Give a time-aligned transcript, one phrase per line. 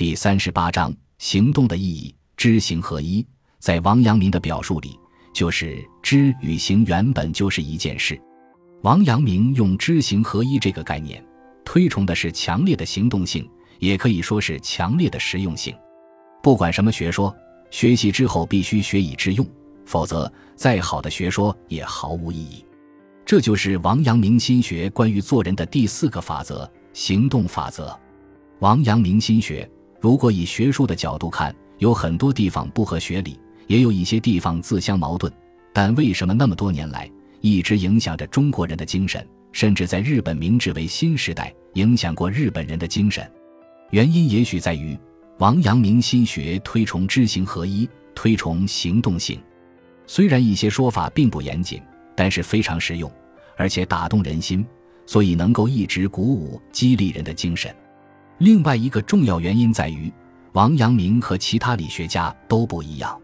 [0.00, 3.22] 第三十八章行动的意义，知行合一。
[3.58, 4.98] 在王阳明的表述里，
[5.34, 8.18] 就是知与行原本就是一件事。
[8.80, 11.22] 王阳明用知行合一这个概念，
[11.66, 13.46] 推崇的是强烈的行动性，
[13.78, 15.76] 也可以说是强烈的实用性。
[16.42, 17.36] 不管什么学说，
[17.70, 19.46] 学习之后必须学以致用，
[19.84, 22.64] 否则再好的学说也毫无意义。
[23.26, 27.94] 这就是王阳明心学关于做人的第四个法则——行动法则。
[28.60, 29.70] 王阳明心学，
[30.00, 35.30] 如果以学术的角度看，有很多地方不合学理，也有一些地方自相矛盾。
[35.72, 37.08] 但为什么那么多年来
[37.40, 43.30] 一直影响着中国人的精神，甚至在日本明治维新时代影响过日本人的精神？
[43.90, 44.98] 原因也许在于
[45.38, 49.38] 王阳明心学推崇知行合一，推崇行动性。
[50.06, 51.80] 虽然一些说法并不严谨，
[52.16, 53.10] 但是非常实用，
[53.56, 54.66] 而且打动人心，
[55.04, 57.74] 所以能够一直鼓舞激励人的精神。
[58.40, 60.10] 另外一个重要原因在于，
[60.52, 63.20] 王阳明和其他理学家都不一样，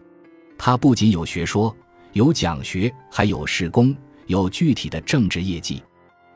[0.59, 1.75] 他不仅有学说。
[2.13, 3.95] 有讲学，还有事功，
[4.27, 5.83] 有具体的政治业绩。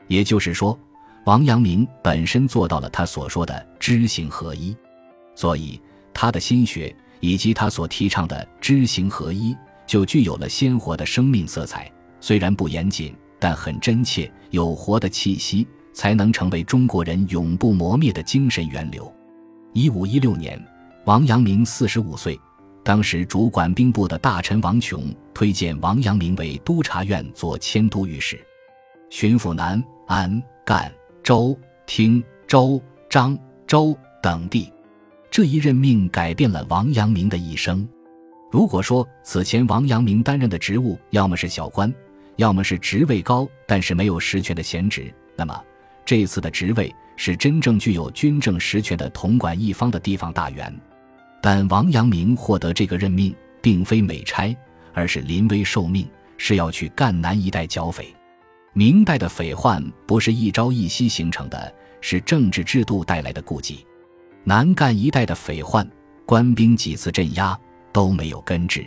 [0.06, 0.78] 也就是说，
[1.24, 4.76] 王阳明本身做到了他所说的知行合一，
[5.34, 5.80] 所以
[6.12, 11.90] 他的心学以及他所提倡的知行合一，就具有了鲜活的生命色彩。
[12.20, 19.12] 虽然不严谨，但很真切，有活的气息，才能成为中国人永不磨灭的精神源流。
[19.72, 20.62] 一五一六年，
[21.04, 22.38] 王阳明四十五岁。
[22.84, 28.44] 当时主管兵部的大臣王琼推荐王阳明为督察院做迁都御史，
[29.08, 34.72] 巡抚南安、赣、州、汀、州、漳州等地。
[35.30, 37.88] 这一任命改变了王阳明的一生。
[38.50, 41.94] 如果说此前王阳明担任的职务要么是小官，
[42.34, 45.64] 要么是职位高但是没有实权的闲职，那么
[46.04, 50.74] 这次的职位是真正具有军政实权的统管一方的地方大员。
[51.40, 54.56] 但王阳明获得这个任命，并非美差，
[54.92, 58.14] 而是临危受命，是要去赣南一带剿匪。
[58.74, 63.84] 明代的匪患不是一朝一夕形成的，是政治制度带来的痼疾。
[64.44, 65.88] 南赣一带的匪患，
[66.24, 67.58] 官兵几次镇压
[67.92, 68.86] 都没有根治，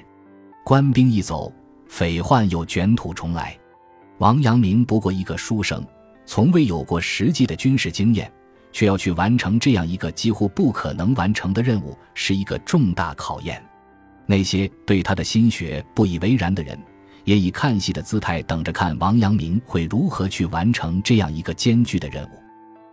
[0.63, 1.53] 官兵一走，
[1.87, 3.57] 匪患又卷土重来。
[4.17, 5.85] 王阳明不过一个书生，
[6.25, 8.31] 从未有过实际的军事经验。
[8.75, 13.63] 却要去完成这样一个几乎不可能完成的任务，是一个重大考验。
[14.25, 16.77] 那些对他的心学不以为然的人，
[17.23, 22.31] 也以看戏的姿态等着看王阳明会如何去完成这样一个艰巨的任务。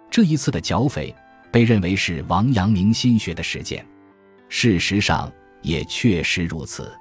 [0.09, 1.13] 这一次的剿匪
[1.51, 3.85] 被认为是王阳明心学的实践，
[4.49, 5.29] 事实上
[5.63, 6.93] 也确实如此。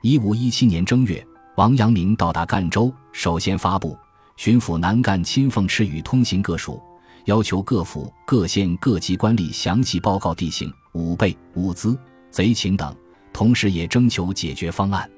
[0.00, 1.22] 一五一七年正月，
[1.56, 3.94] 王阳明到达赣州，首先发布
[4.36, 6.80] 巡抚南赣亲奉敕谕通行各属。
[7.26, 11.98] 要求各府、各县、各级官吏详细报告地形、武备、物资、
[12.30, 12.94] 贼情等，
[13.32, 15.10] 同时也征求解决方案。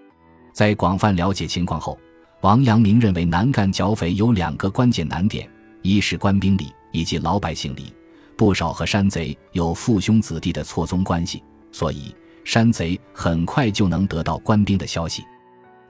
[0.53, 1.99] 在广泛了解情况后，
[2.43, 5.51] 王阳明认为南赣剿匪有两个关键难点：
[5.83, 7.93] 一是官兵里以及老百姓里
[8.37, 15.23] 不少和山贼有父兄子弟的错综关系，所以山贼很快就能得到官兵的消息；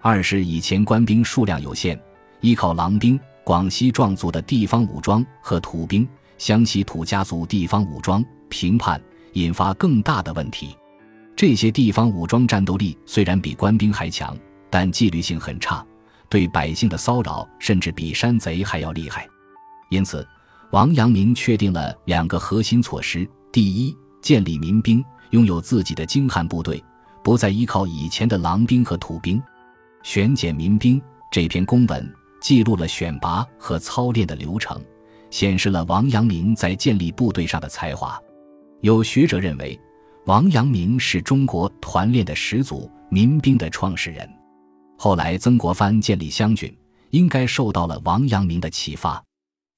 [0.00, 2.00] 二是以前官兵数量有限，
[2.40, 3.18] 依靠狼兵。
[3.44, 6.04] 广西壮族的地方武装和土兵、
[6.36, 9.00] 湘西土家族地方武装评判，
[9.34, 10.76] 引发更大的问题。
[11.36, 14.36] 这些地方武装战斗力虽然比官兵还强，
[14.68, 15.86] 但纪律性很差，
[16.28, 19.28] 对百姓的骚扰甚至比山贼还要厉害。
[19.90, 20.26] 因此，
[20.72, 26.82] 王阳明确定了两个核心措施：第一，建立民兵，拥有自己的精悍部队，
[27.22, 29.38] 不再依靠以前的狼兵和土兵；
[30.02, 31.00] 选拣民兵。
[31.30, 32.12] 这篇公文。
[32.40, 34.80] 记录了选拔和操练的流程，
[35.30, 38.20] 显示了王阳明在建立部队上的才华。
[38.82, 39.78] 有学者认为，
[40.26, 44.28] 王阳明是中国团练的始祖，民兵的创始人。
[44.98, 46.74] 后来曾国藩建立湘军，
[47.10, 49.22] 应该受到了王阳明的启发。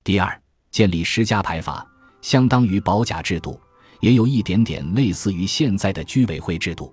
[0.04, 1.86] 第二，建立十家排法，
[2.22, 3.58] 相当于保甲制度，
[4.00, 6.92] 也有一点点类似于现在的居委会制度。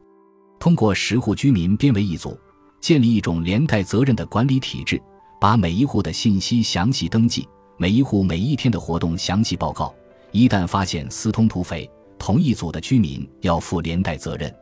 [0.60, 2.38] 通过十户居民编为一组，
[2.82, 5.02] 建立一种连带责任的管理体制。
[5.40, 7.48] 把每一户的信息详细登记，
[7.78, 9.94] 每一户每一天的活动详细报告。
[10.32, 14.54] 一旦发现私通土匪，同一组的居民要负连带责任。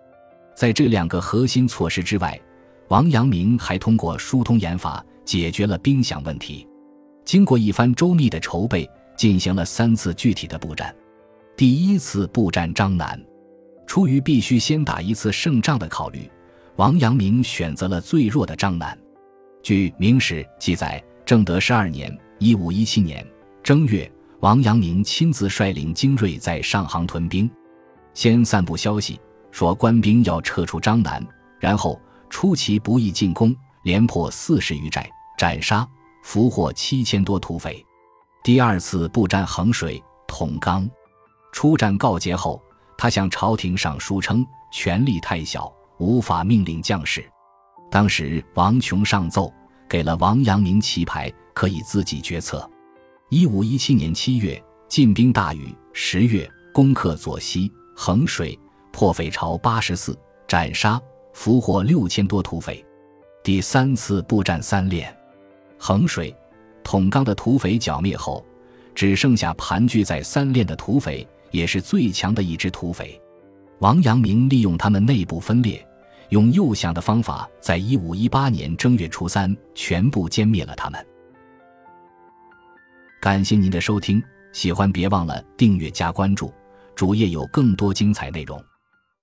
[0.56, 2.40] 在这两个核心措施之外，
[2.90, 6.68] 王阳明还通过疏通严法解决了兵饷问题。
[7.25, 8.88] 经过一番周密的筹备，
[9.18, 10.94] 进行了三次具体的布战。
[11.56, 13.20] 第一次布战张南，
[13.88, 16.30] 出于必须先打一次胜仗的考虑，
[16.75, 18.98] 王阳明选择了最弱的张南。
[19.63, 23.25] 据《明史》记载，正德十二年（一五一七年）
[23.63, 24.12] 正月，
[24.42, 27.50] 王阳明亲自率领精锐在上杭屯兵。
[28.13, 29.18] 先散布消息，
[29.51, 31.25] 说官兵要撤出张南，
[31.62, 31.98] 然后
[32.30, 35.88] 出其不意进攻，连破四十余寨，斩杀
[36.25, 37.81] 俘获七千多土匪。
[38.44, 40.86] 第二次布战衡水、统冈，
[41.54, 42.62] 出战告捷后，
[42.98, 47.25] 他向朝廷上书称权力太小，无法命令将士。
[47.94, 49.54] 当时王琼上奏，
[49.88, 52.68] 给了王阳明棋牌，可以自己决策。
[53.30, 54.60] 一五一七年七月，
[54.90, 58.57] 进兵大禹，十月攻克左溪、衡水，
[58.92, 60.18] 破匪巢八十四，
[60.48, 61.00] 斩杀
[61.36, 62.84] 俘获六千多土匪。
[63.44, 65.16] 第三次布战三练，
[65.78, 66.36] 衡水。
[66.84, 68.44] 统冈的土匪剿灭后，
[68.96, 73.22] 只剩下盘踞在三练的土匪，也是最强的一支土匪。
[73.81, 75.88] 王阳明利用他们内部分裂，
[76.30, 81.06] 用诱降的方法，在一五一八年正月初三全部歼灭了他们。
[83.22, 84.22] 感谢您的收听，
[84.52, 86.54] 喜欢别忘了订阅加关注，
[86.96, 88.62] 主页有更多精彩内容。